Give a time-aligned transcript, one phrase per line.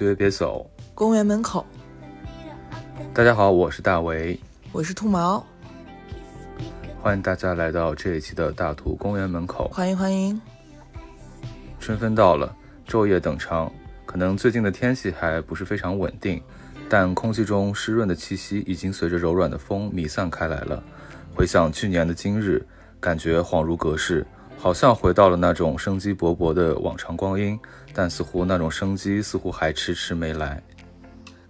[0.00, 1.62] 放学别走，公园门口。
[3.12, 4.40] 大家好，我是大为，
[4.72, 5.44] 我是兔毛，
[7.02, 9.68] 欢迎大家来到这一期的大图公园门口。
[9.68, 10.40] 欢迎欢迎。
[11.78, 12.56] 春分到了，
[12.88, 13.70] 昼夜等长，
[14.06, 16.42] 可能最近的天气还不是非常稳定，
[16.88, 20.82] 但空气中湿润的气息已经随着柔软的风弥散开来了。
[21.34, 22.66] 回想去年的今日，
[22.98, 24.26] 感觉恍如隔世。
[24.56, 27.58] 好像回到了那种生机勃勃的往常光阴，
[27.94, 30.62] 但似乎那种生机似乎还迟迟没来。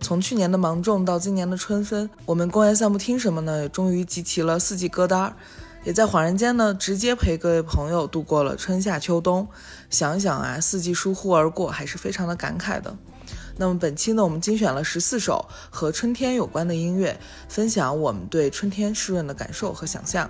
[0.01, 3.63] 从去年的芒种到今年的春分，我们公园散步听什么呢？
[3.63, 5.37] 也终于集齐了四季歌单儿，
[5.85, 9.47] 也在恍然间呢，直接陪各位朋友度过了春夏秋冬。
[9.91, 12.97] 想想啊，四季疏忽而过，还是非常的感慨的。
[13.59, 20.29] 那么本期呢，我们精选了十四首和春天有关的音乐，分享我们对春天湿润的感受和想象。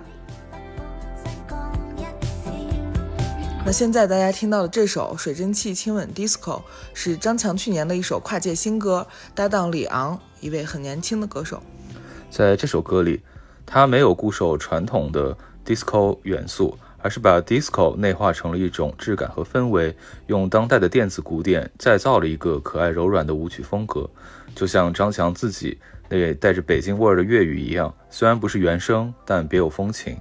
[3.63, 6.59] 那现在大家听到的这首《水蒸气亲吻 Disco》
[6.95, 11.61] 是张强去年的一首跨界新歌，搭档李昂，一位很年轻的歌手。
[12.31, 13.21] 在这首歌里，
[13.63, 24.09] 他没有固守传统的 Disco 元素，而是把 Disco 内化成了一种质感和氛围，用当代的电子鼓点再造了一个可爱柔软的舞曲风格，
[24.55, 25.77] 就像张强自己
[26.09, 30.17] 那带着北京味儿的粤语一样，虽然不是原声，但别有风情。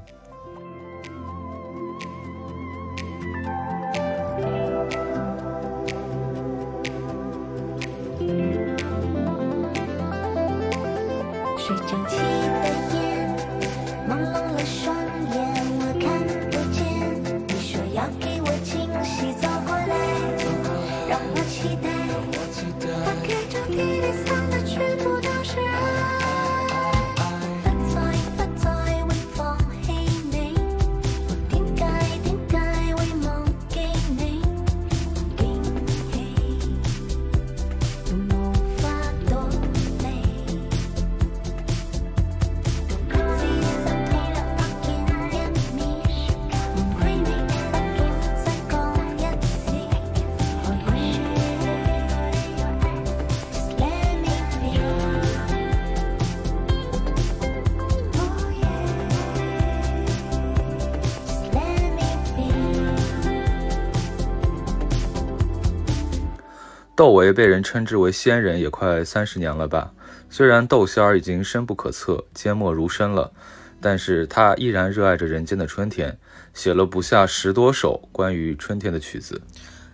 [67.62, 69.92] 称之为仙人，也快三十年了吧。
[70.28, 73.32] 虽然窦仙儿已经深不可测、缄默如深了，
[73.80, 76.18] 但是他依然热爱着人间的春天，
[76.54, 79.40] 写了不下十多首关于春天的曲子。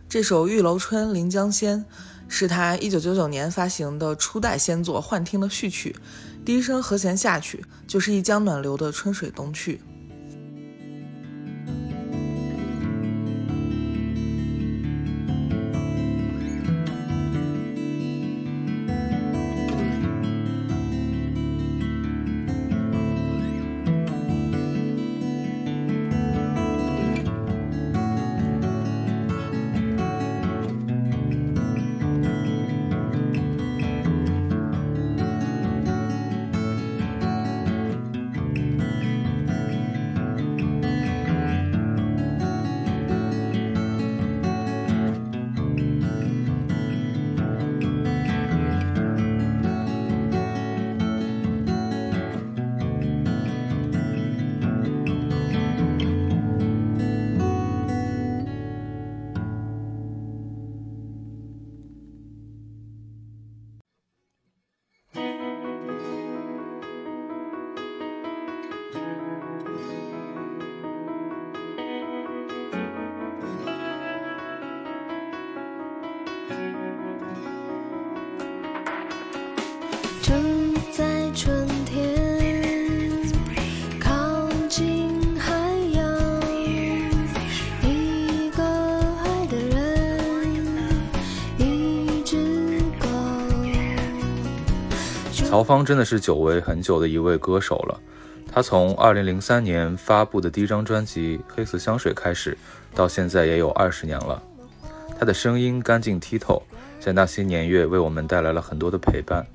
[0.08, 1.78] 这首《玉楼春·临江仙》
[2.28, 5.96] 是他一九九九年发行的初代仙作《幻听》的序曲，
[6.44, 9.80] 第一声和弦下去就是一江暖流的春水东去。
[95.56, 97.98] 曹芳真的是久违很久的一位歌手了。
[98.52, 102.58] 他从2003年发布的第一张专辑《黑色香水》开始，
[102.94, 104.42] 到现在也有二十年了。
[105.18, 106.62] 他的声音干净剔透，
[107.00, 109.46] 在那些年月为我们带来了很多的陪伴。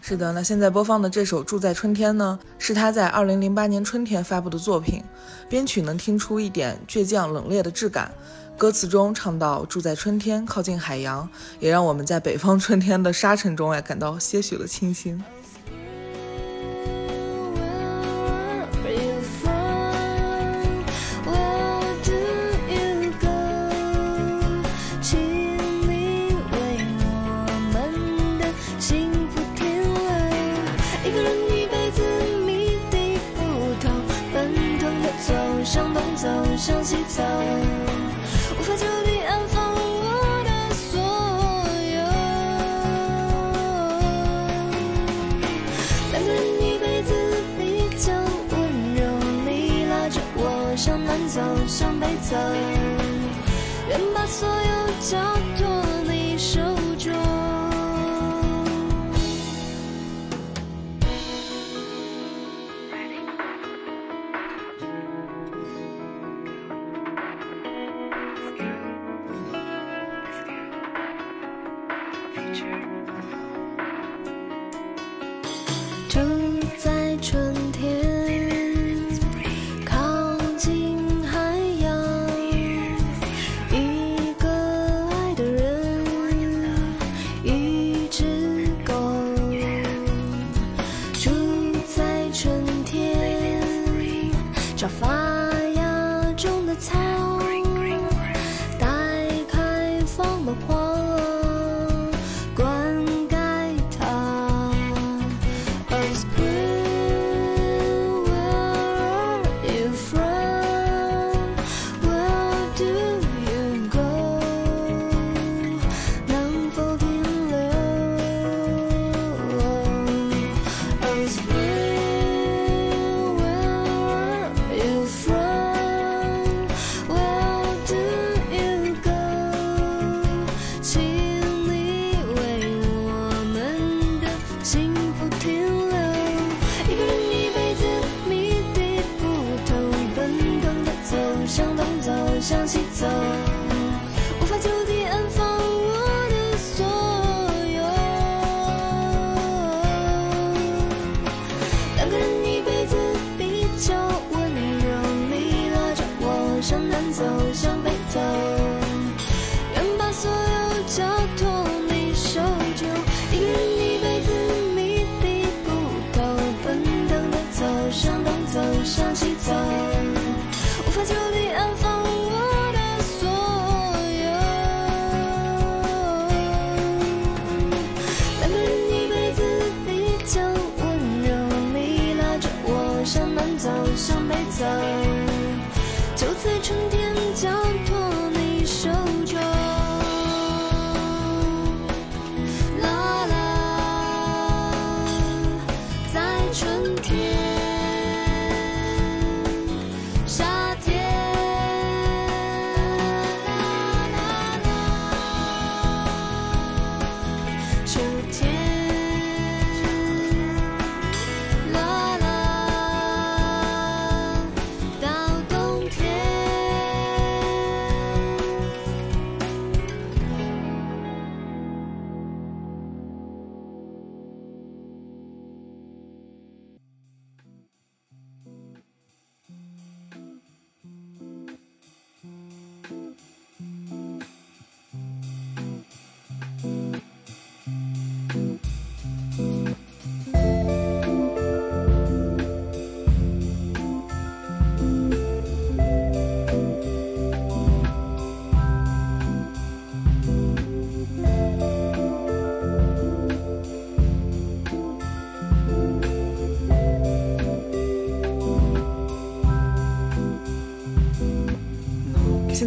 [0.00, 5.04] 是的，那现在播放的这首《住在春天》呢，是他在2008年春天发布的作品。
[5.50, 8.10] 编曲能听出一点倔强冷冽的质感，
[8.56, 11.28] 歌词中唱到“住在春天，靠近海洋”，
[11.60, 15.22] 也让我们在北方春天的沙尘中哎感到些许的清新。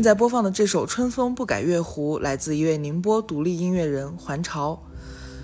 [0.03, 4.83] 在播放的这首《春风不改月湖》来自一位宁波独立音乐人环潮，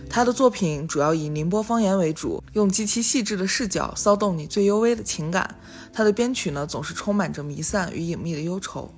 [0.10, 5.56] 他的作品主要以宁波方言为主，用极其细致的视角骚动你最幽微的情感。
[5.94, 8.94] 他的编曲呢，总是充满着弥散与隐秘的忧愁。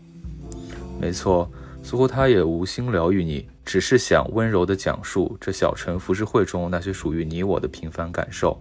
[1.00, 1.48] 没错，
[1.84, 8.60] 似乎他也无心疗愈你，只是想温柔地讲述这小城浮世绘中那些属于你我的平凡感受。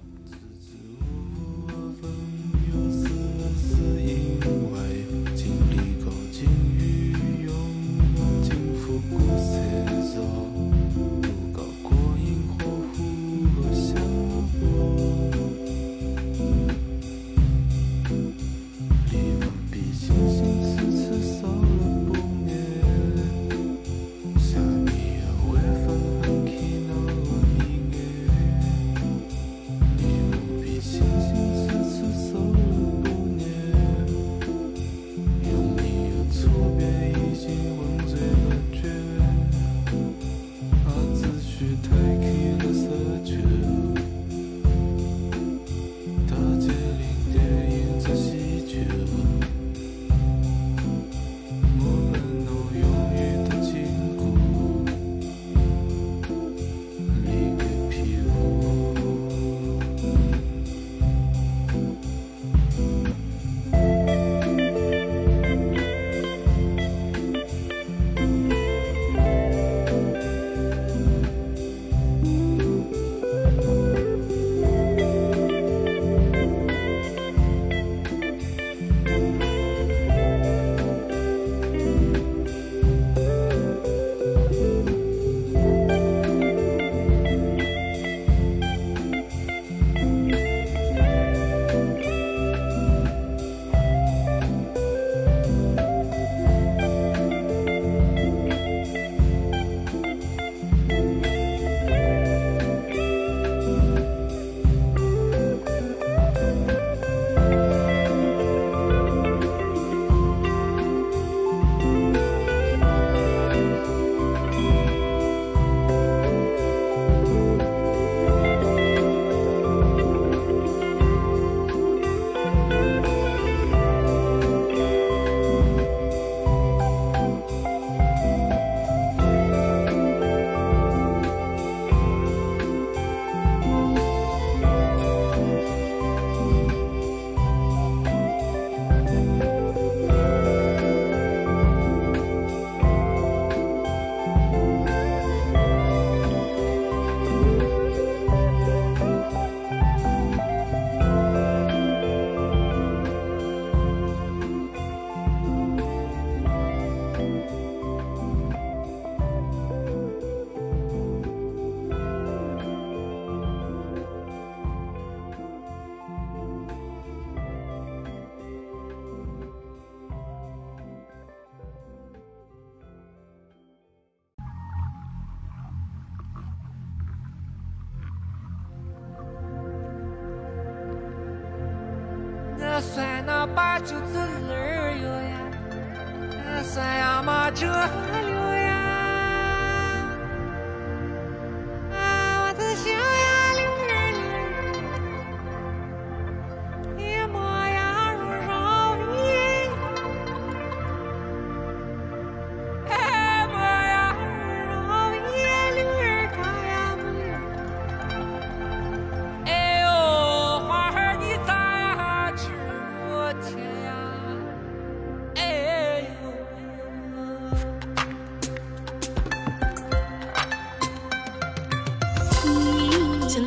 [183.54, 187.66] 把酒滋儿哟呀，三呀嘛这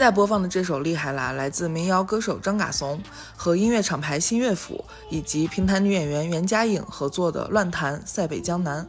[0.04, 3.02] 在播放的这首《厉害啦》来自民谣歌手张嘎怂
[3.38, 8.86] 和音乐厂牌新乐府以及评弹女演员袁佳颖合作的《乱弹塞北江南》。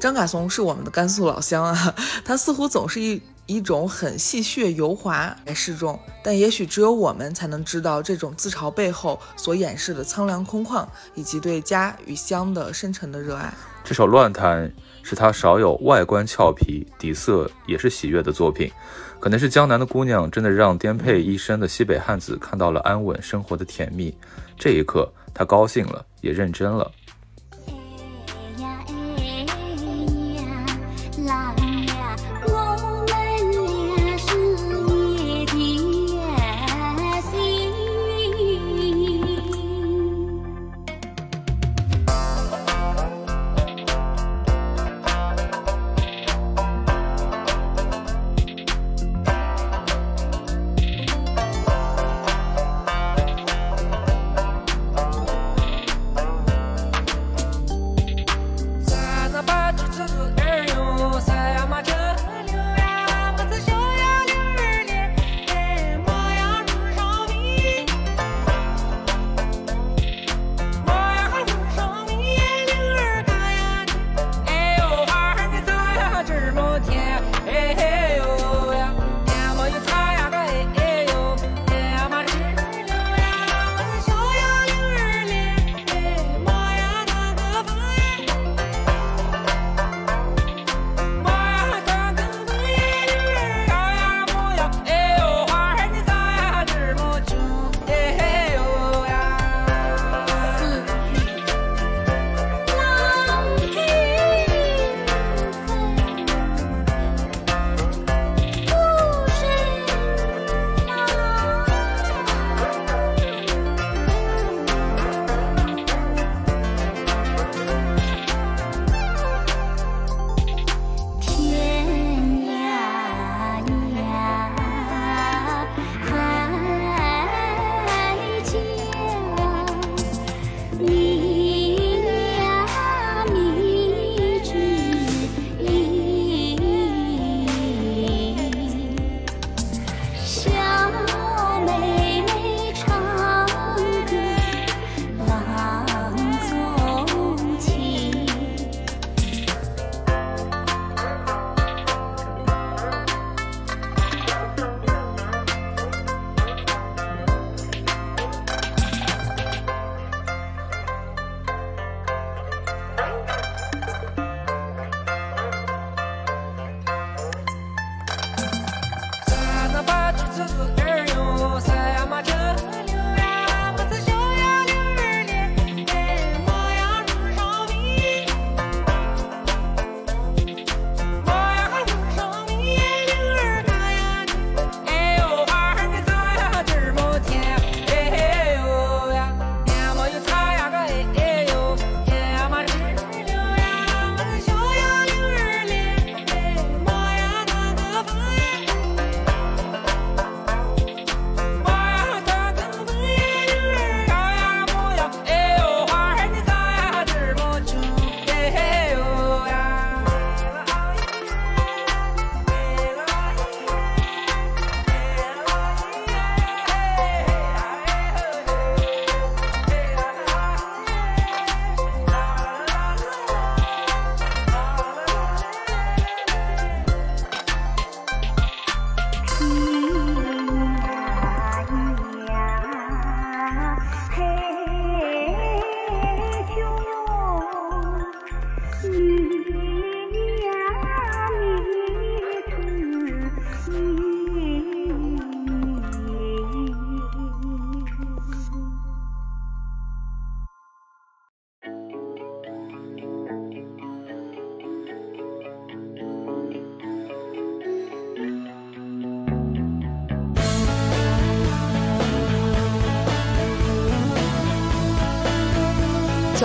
[0.00, 1.92] 张嘎怂是我们的甘肃老乡啊，
[2.24, 10.86] 他似乎总是一一种很戏谑油滑来示众，但也许只有我们才能知道这种自嘲背后所掩饰的苍凉空旷，
[11.16, 13.52] 以及对家与乡的深沉的热爱。
[13.82, 14.68] 这首《乱弹》
[15.02, 18.70] 是他少有外观俏皮、底色也是喜悦的作品。
[19.18, 24.16] 可能是江南的姑娘真的让颠沛一生的西北汉子看到了安稳生活的甜蜜。
[24.56, 26.90] 这一刻，他高兴了，也认真了。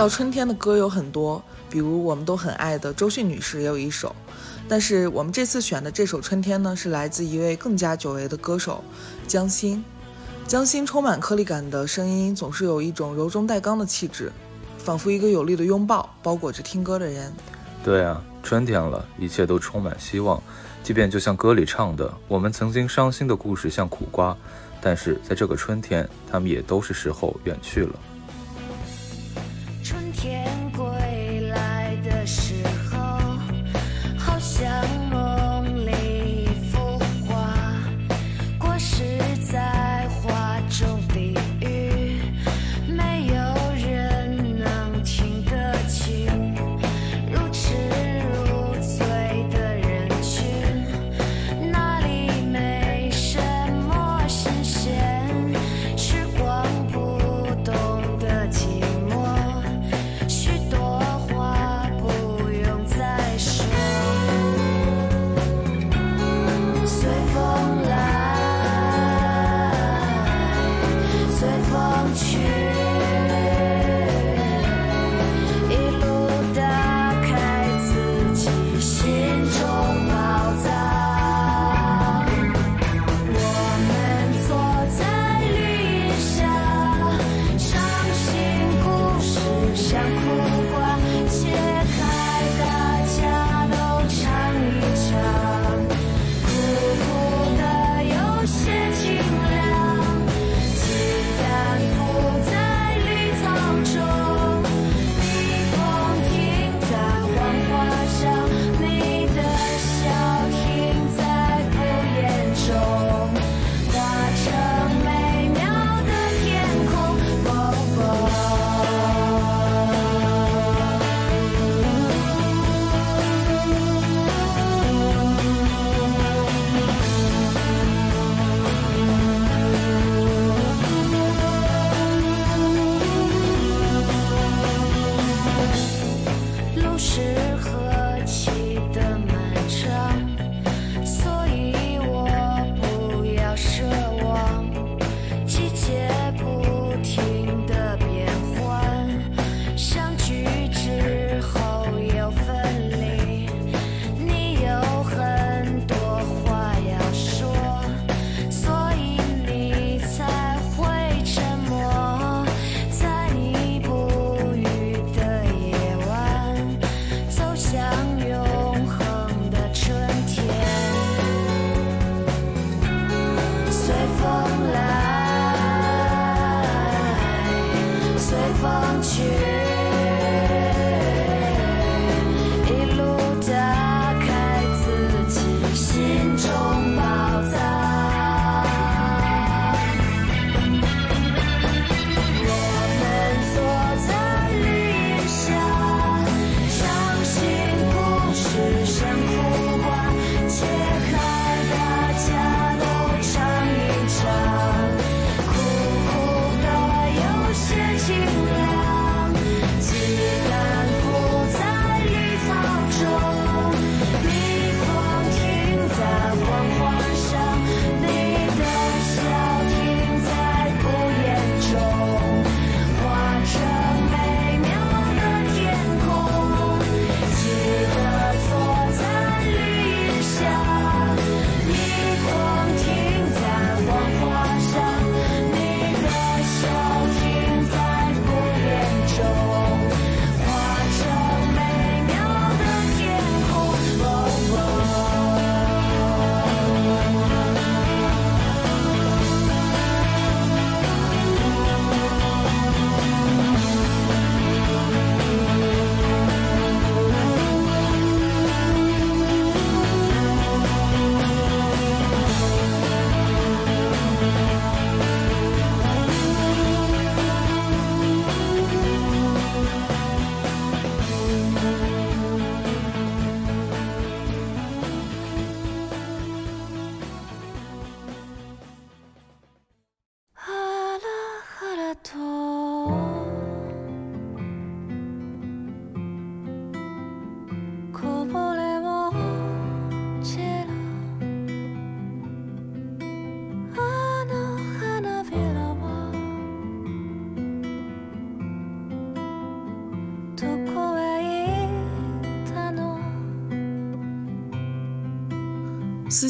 [0.02, 4.12] 叫春天的歌有很多，比如我们都很爱的周迅女士也有一首。
[4.68, 8.82] 但是我们这次选的这首《春天》呢，是来自一位更加久违的歌手
[9.28, 9.84] 江心。
[10.44, 14.32] 江心充满颗粒感的声音，总是有一种柔中带刚的气质，
[14.76, 17.32] 仿佛一个有力的拥抱，包裹着听歌的人。
[17.84, 20.42] 对啊，春天了，一切都充满希望。
[20.82, 24.36] 即便就像歌里唱的，我们曾经伤心的故事像苦瓜，
[24.80, 27.94] 但是在这个春天，他们也都是时候远去了。
[29.82, 30.51] 春天。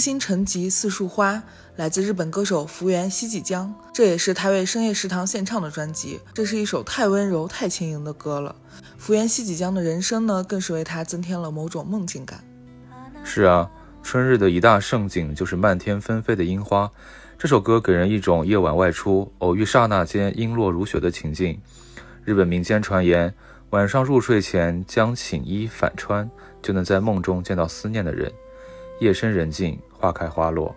[0.03, 1.41] 私心成疾四树花
[1.77, 6.19] 来自日本歌手福原希纪江，这也是他为深夜食堂献唱的专辑。
[6.35, 8.57] 这是一首太温柔、太轻盈的歌了。
[8.99, 12.43] 福原希纪江的人声呢，更是为他增添了某种梦境感。
[13.23, 13.71] 是啊，
[14.03, 16.91] 春日的一大盛景就是漫天纷飞的樱花。
[17.39, 21.61] 这首歌给人一种夜晚外出，偶遇刹那间樱落如雪的情境。
[22.25, 23.33] 日本民间传言，
[23.71, 26.29] 晚上入睡前将寝衣反穿，
[26.61, 28.33] 就能在梦中见到思念的人。
[28.99, 30.75] 夜深人静，花开花落。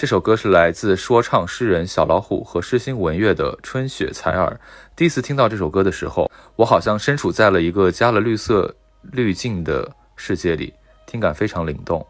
[0.00, 4.58] 这首歌是来自说唱诗人小老虎和诗心文乐的《春雪采耳》。
[4.96, 10.72] 第一次听到这首歌的时候，我好像身处在了一个加了绿色滤镜的世界里，
[11.04, 12.06] 听感非常灵动。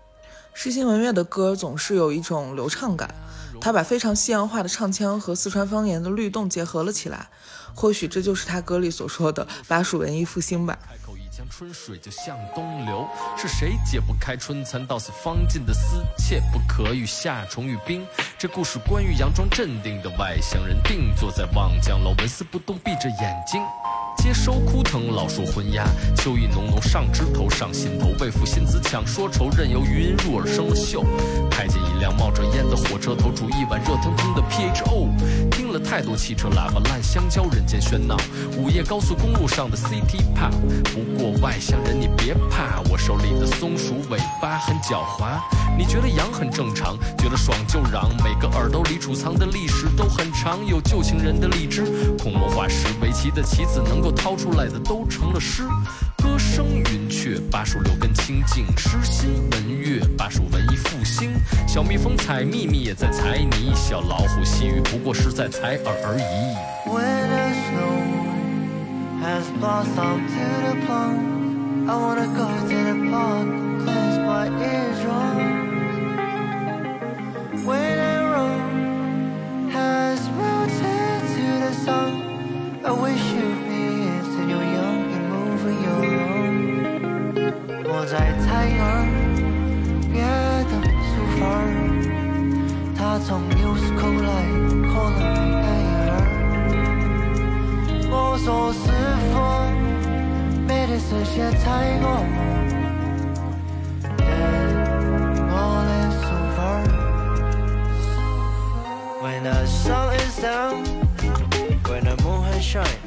[0.55, 3.13] 诗心文乐的歌总是有一种流畅感，
[3.61, 7.29] 他把非常西洋化的唱腔和四川方言的律动结合了起来。
[7.75, 10.79] 或许这就是他歌里所说的巴蜀文艺复兴吧。
[11.51, 15.97] 春水就向东流，是谁解不开春蚕到死方尽的丝？
[16.17, 18.07] 切不可与夏虫语冰。
[18.39, 23.61] 这故事关于佯装镇定的外乡人，定坐在望江楼，纹丝不动，闭着眼睛。
[24.17, 25.85] 接收枯藤老树昏鸦，
[26.17, 31.05] 秋意浓浓上枝头上心头，为赋新词强说愁，任由余音入耳生了锈。
[32.01, 35.09] 辆冒着烟的火车头煮一碗热腾腾的 PHO。
[35.51, 38.17] 听了太多汽车喇叭烂香蕉，人间喧闹。
[38.57, 40.51] 午夜高速公路上的 City Pop。
[40.93, 45.39] 不过外乡人你别怕，我手里的松鼠尾巴很狡猾。
[45.79, 48.11] 你觉得痒很正常，觉得爽就嚷。
[48.25, 51.85] 每个耳朵里储藏的历史都很长，有旧情人的荔枝，
[52.19, 55.63] 恐龙化石，围棋的棋子能够掏出来的都成了诗。
[56.17, 56.83] 歌声
[57.31, 61.31] 雀，巴蜀六根清净；诗心文乐，巴蜀文艺复兴。
[61.69, 66.23] 小蜜蜂采蜜蜜也在采泥，小老虎细雨不过是在采耳而已。
[66.91, 68.01] When the snow
[88.11, 89.07] 在猜儿，
[90.11, 90.19] 别
[90.67, 90.73] 的
[91.07, 91.63] 书法儿，
[92.99, 94.29] 他从纽斯口来，
[94.91, 95.23] 可能
[95.55, 95.63] 没
[96.11, 96.19] 儿。
[98.11, 98.83] 我所是
[99.31, 99.33] 否
[100.67, 101.63] 美的是些猜
[102.03, 102.05] 我，
[104.19, 104.21] 但
[105.47, 105.55] 我
[105.87, 106.83] 的书法儿。
[109.23, 110.83] When the sun is down,
[111.85, 113.00] when the moon has shine.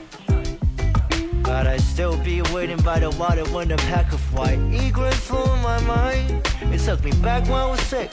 [1.53, 5.43] But I still be waiting by the water when the pack of white egrets flew
[5.53, 6.41] in my mind.
[6.73, 8.09] It took me back when I was six.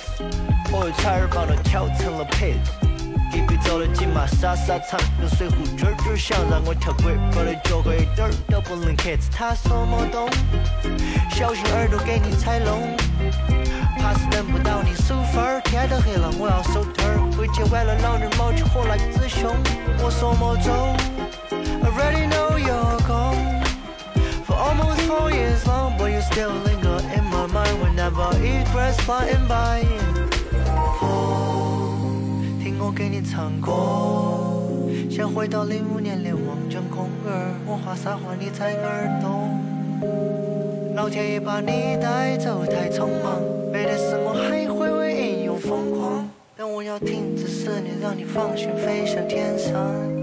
[0.70, 2.60] 我有差儿帮我跳成了 pit。
[3.32, 9.32] 隔壁走了金马沙沙场，用水壶卷儿卷儿想让我跳轨，我的脚和一点儿都不能 catch。
[9.34, 10.28] 他说么懂？
[11.30, 12.94] 小心耳朵给你踩聋。
[13.96, 17.16] 怕是等不到你数分儿，天都黑了，我要收摊儿。
[17.38, 19.56] 回去晚了，老人冒起火来自凶。
[20.04, 20.94] 我说莫走
[24.70, 29.82] almost four years long, but you still linger in my mind whenever egrets flying by.
[31.02, 31.98] 哦，
[32.62, 33.72] 听我给你唱歌，
[35.10, 39.58] 想回到零五年连望江空儿，我话啥话你才耳懂。
[40.94, 43.40] 老天爷把你带走太匆忙，
[43.72, 50.19] 美的是我还会为应用疯狂，但我要停止思念，让你放心飞向天上。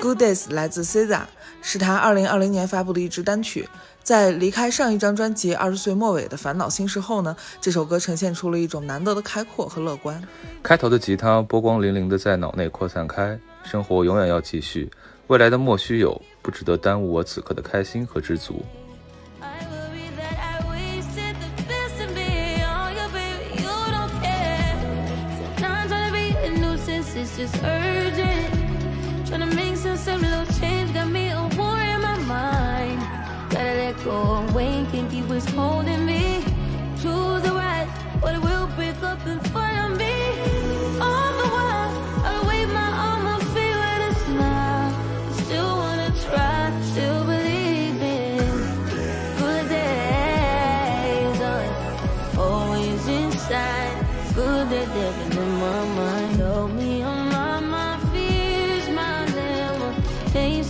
[0.00, 1.22] Good Days 来自 SZA，
[1.60, 3.68] 是他2020年发布的一支单曲。
[4.04, 10.22] 在离开上一张专辑《二十岁末尾的烦恼心事》后呢，这首歌呈现出了一种难得的开阔和乐观。
[10.62, 14.88] 开头的吉他波光粼粼的在脑内扩散开，生活永远要继续，
[15.26, 18.64] 未来的莫须有，不值得耽误我此刻的开心和知足。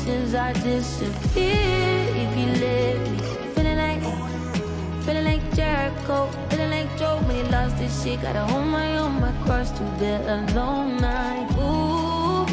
[0.06, 0.34] Limitations.
[0.34, 3.18] I disappear if you let me.
[3.54, 8.22] Feeling like, feeling like Jericho, feeling like Joe when he lost his shit.
[8.22, 11.50] Gotta hold my own, my cross to bear alone night.
[11.58, 12.44] Ooh,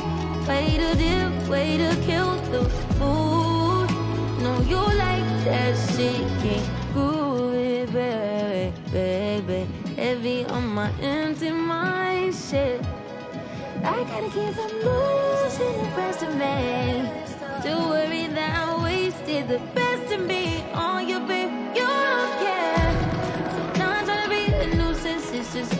[0.48, 2.62] way to dip, way to kill the
[3.00, 3.89] mood.
[4.42, 10.46] No, you like that shit, can't prove it, baby, baby.
[10.50, 12.36] on my empty mind.
[12.36, 12.82] Shit.
[13.86, 17.22] I gotta keep from losing the rest of me.
[17.63, 21.49] Don't worry that I wasted the best of me on you, babe.
[21.73, 22.93] You don't care.
[23.78, 25.80] Not trying to be a nuisance, just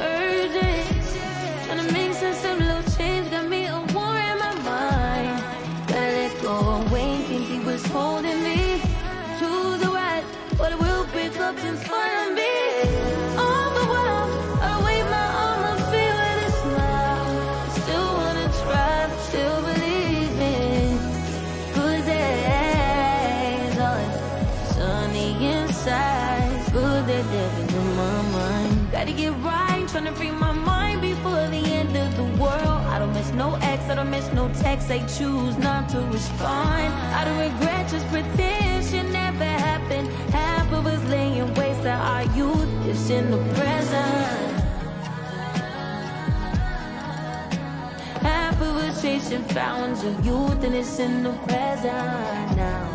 [33.94, 34.88] I don't miss no text.
[34.88, 36.92] They choose not to respond.
[37.14, 40.08] I don't regret, just pretend shit never happened.
[40.34, 44.64] Half of us laying waste to our youth is in the present.
[48.24, 52.93] Half of us chasing fountains of youth and it's in the present now.《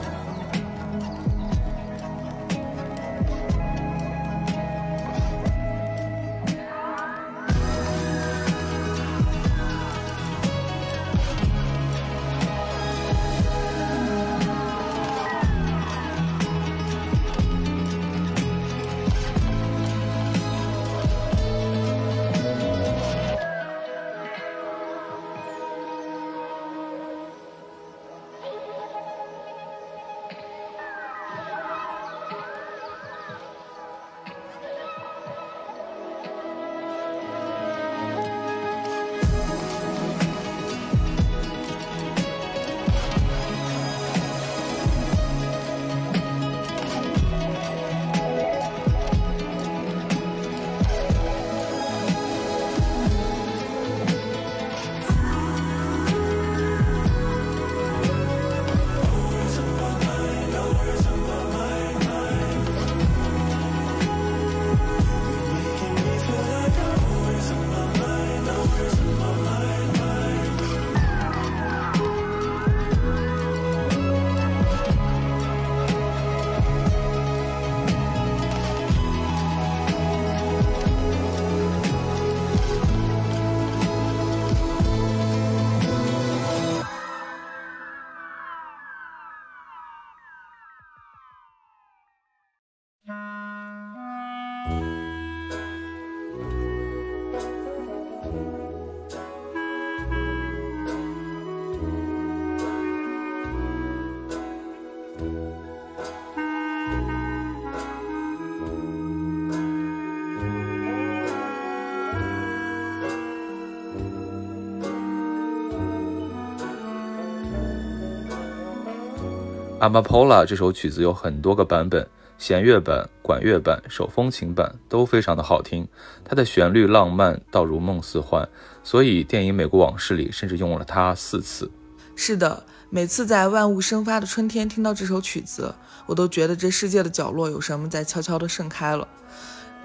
[119.80, 122.04] Amapola》这首曲子有很多个版本，
[122.36, 125.86] 弦乐版、管乐版、手风琴版都非常的好听。
[126.24, 128.48] 它的旋律浪漫到如梦似幻，
[128.82, 131.70] 所以电影《美国往事》里甚至用了它四次。
[132.16, 135.72] 是的，每次在万物生发的春天听到这首曲子，
[136.06, 139.06] 我都觉得这世界的角落有什么在悄悄地盛开了。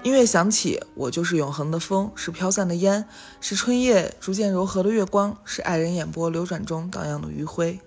[0.02, 3.04] 音乐响起，我就是永恒的风，是飘散的烟，
[3.40, 7.80] 是春夜逐渐柔和的月光，是爱人眼波流转中荡漾的余晖。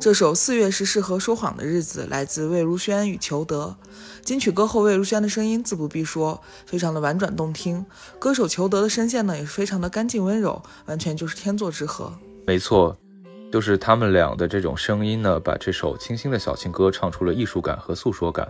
[0.00, 3.76] 这首《四月是适合说谎的日子》来自魏如萱与裘德。
[4.22, 7.84] 金曲歌后魏如萱的声音自不必说，非常的婉转动听。
[8.18, 12.10] 歌手裘德的声线呢，也是非常的干净温柔，完全就是天作之合。
[12.46, 12.96] 没错，
[13.52, 18.48] 就是他们俩的这种声音呢，把这首清新的小情歌唱出了艺术感和诉说感。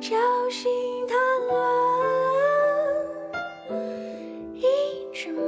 [0.00, 0.14] 小
[0.50, 0.70] 心
[1.06, 1.16] 谈
[1.48, 1.54] 论。
[4.54, 4.64] 一
[5.12, 5.42] 只猫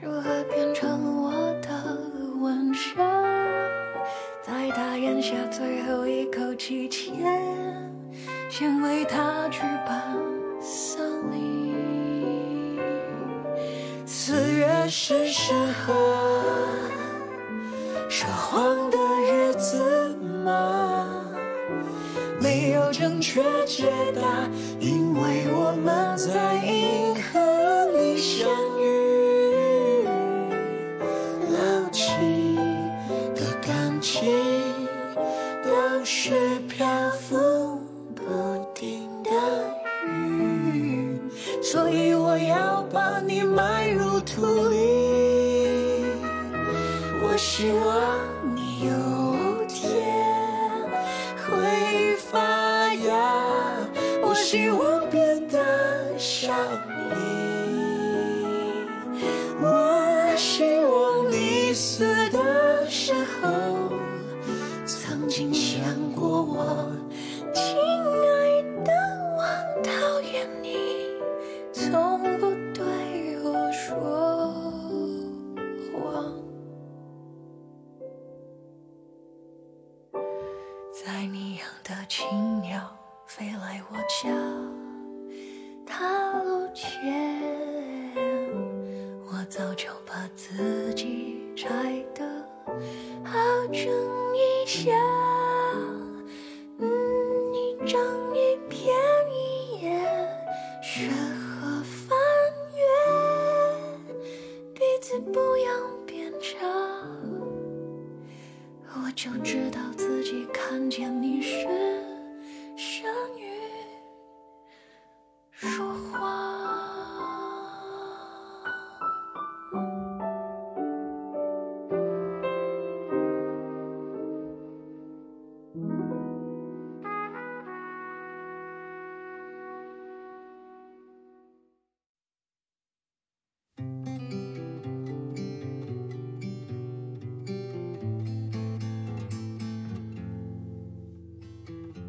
[0.00, 1.30] 如何变成我
[1.62, 1.68] 的
[2.40, 2.96] 纹身，
[4.42, 7.14] 在它咽下最后一口气前。
[8.48, 10.16] 先为他举办
[10.60, 12.80] 丧礼。
[14.06, 15.92] 四月是适合
[23.36, 23.84] 这解
[24.14, 24.48] 答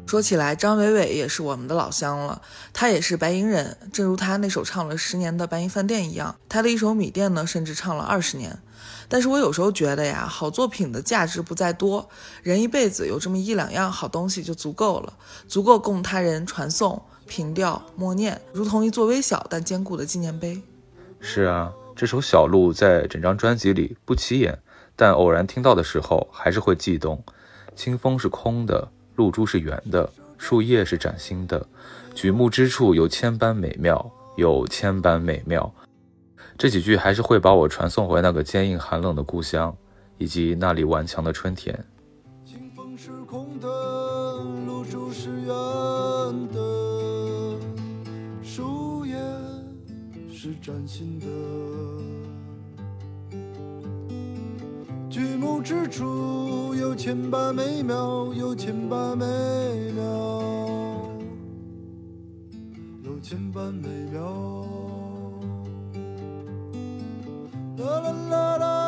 [0.08, 2.40] 说起来，张伟伟也是我们的老乡了，
[2.72, 8.58] 他也是白银人，正如他那首唱了十年的《白银饭店》一样，他的一首《米店》呢，甚至唱了二十年。
[9.10, 12.08] 但是我有时候觉得呀，好作品的价值不在多，
[12.42, 15.12] 人一辈子有这么一两样好东西就足够了，
[15.46, 20.62] 足够供他人传颂、凭吊、默念，如同一座微小但坚固的纪念碑。
[21.20, 24.58] 是啊，这首《小路》在整张专辑里不起眼，
[24.96, 27.22] 但偶然听到的时候还是会悸动。
[27.76, 28.88] 清风是空的，
[29.18, 30.08] 露珠是圆的，
[30.38, 31.66] 树叶是崭新的，
[32.14, 35.74] 举目之处有千般美妙，有千般美妙。
[36.56, 39.76] 这几句还是会把我传送回那个坚硬寒冷的故乡，
[40.18, 41.84] 以及那里顽强的春天。
[42.46, 43.66] 清风是空的，
[44.64, 45.48] 露珠是圆
[46.52, 47.58] 的，
[48.40, 49.16] 树叶
[50.32, 51.26] 是崭新的。
[55.48, 59.24] 目之处有千般美妙，有千般美
[59.92, 60.04] 妙，
[63.02, 64.20] 有千般美妙。
[67.78, 68.87] 啦啦啦啦，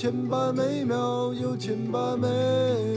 [0.00, 2.89] 千般美妙，有千般美。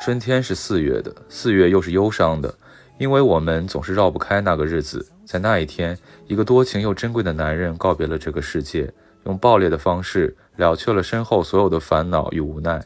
[0.07, 2.57] 春天是四月的，四月又是忧伤的，
[2.97, 5.05] 因为我们总是绕不开那个日子。
[5.25, 5.99] 在那一天，
[6.29, 8.89] 一个多情又珍贵的男人告别了这个世界，
[9.25, 12.81] 用爆裂的方式了却了身后所有的烦恼与无奈。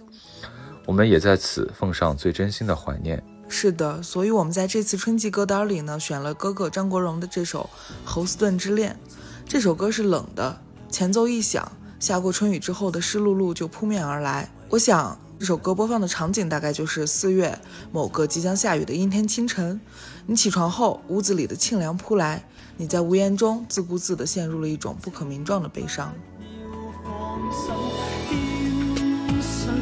[0.86, 3.22] 我们也在此奉上最真心的怀念。
[3.50, 7.68] 是的，所以我们在这次春季歌单里呢，选了哥哥张国荣的这首
[8.02, 8.98] 《侯斯顿之恋》。
[9.46, 10.58] 这首歌是冷的，
[10.88, 14.50] 前奏一响，下过春雨之后的湿漉漉就扑面而来。
[14.70, 17.58] 我想这首歌播放的场景大概就是四月
[17.92, 19.80] 某个即将下雨的阴天清晨，
[20.26, 22.44] 你起床后，屋子里的清凉扑来，
[22.76, 26.12] 你在无言中自顾自地陷入了一种不可名状的悲伤。
[27.02, 27.72] 放手，
[28.30, 29.72] 邊想，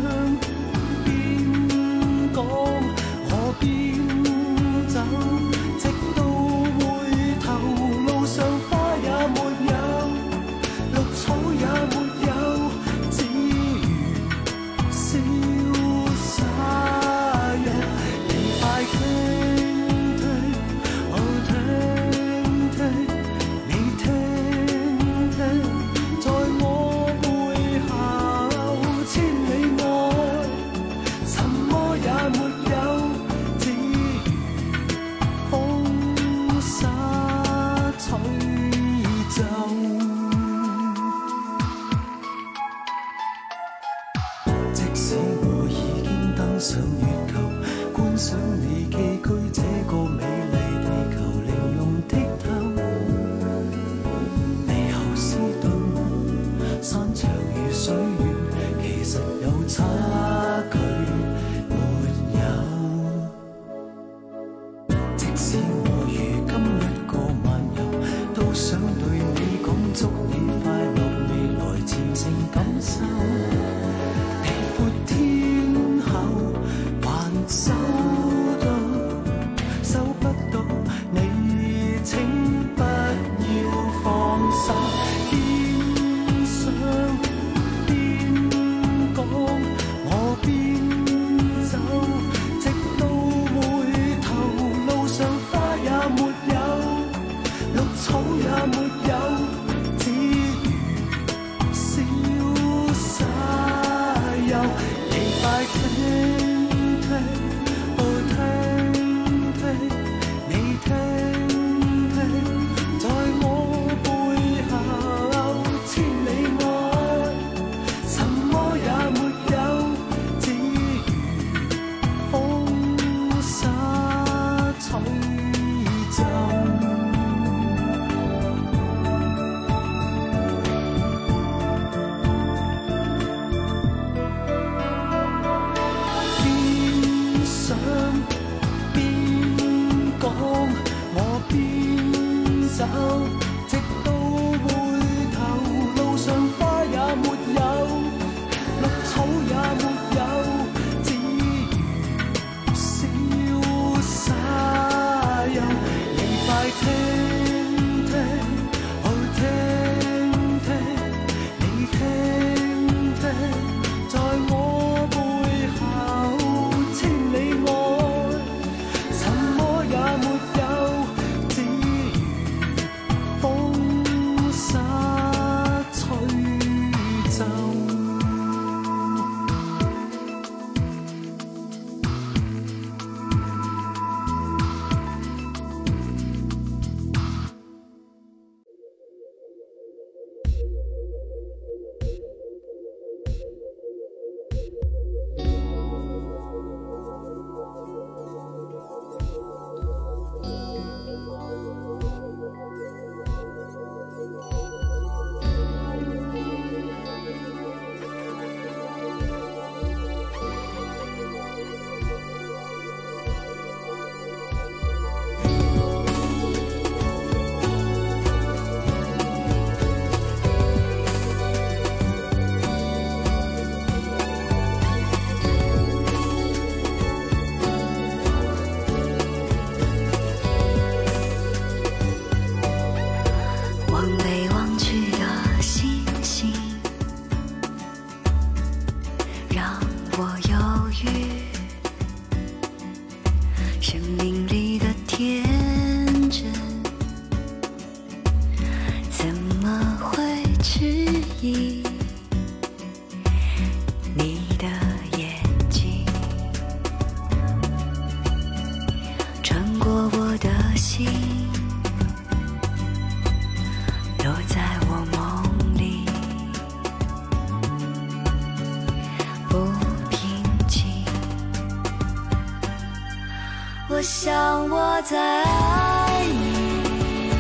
[273.98, 277.32] 我想我在爱你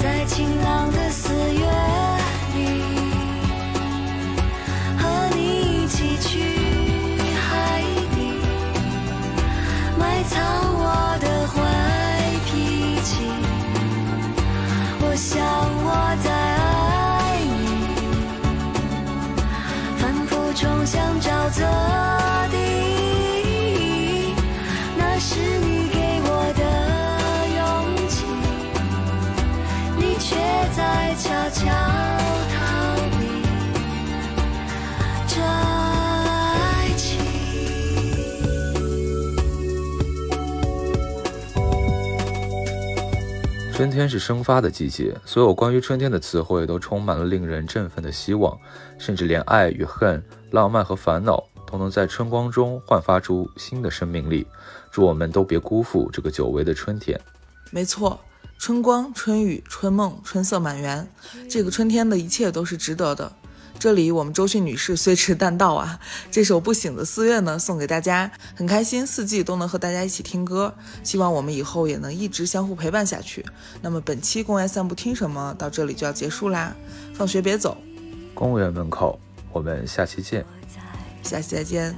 [0.00, 0.99] 在晴朗的
[43.80, 48.54] 春天是生发的季节，所有关于春天的词汇都充满了令人振奋的希望，
[48.98, 54.46] 甚至连爱与恨、浪漫和烦恼都能在春光中焕发出新的生命力。
[54.90, 57.18] 祝我们都别辜负这个久违的春天。
[57.70, 58.20] 没错，
[58.58, 61.10] 春光、春雨、春梦、春色满园，
[61.48, 63.32] 这个春天的一切都是值得的。
[63.80, 65.98] 这里我们周迅女士虽迟但到啊！
[66.30, 73.42] 这首《不醒的四月》呢，送给大家，很开心四季都能和大家一起听歌，希望我们以后也能一直相互陪伴下去。
[73.80, 76.76] 那么本期公园散步听什么到这里就要结束啦，
[77.14, 77.78] 放学别走，
[78.34, 79.18] 公园门口，
[79.50, 80.44] 我们下期见。
[81.22, 81.96] 下期再见。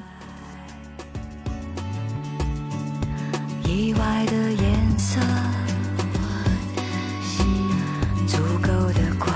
[3.64, 5.20] 意外的颜色，
[8.28, 9.32] 足够的快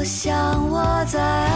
[0.00, 1.49] 我想我在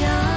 [0.00, 0.33] 家